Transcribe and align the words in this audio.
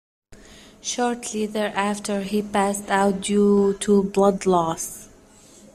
Shortly 0.81 1.45
thereafter 1.45 2.21
he 2.23 2.41
passed 2.41 2.89
out 2.89 3.21
due 3.21 3.75
to 3.81 4.01
blood 4.01 4.47
loss. 4.47 5.09